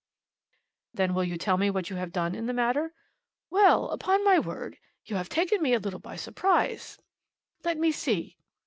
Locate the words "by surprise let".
5.99-7.77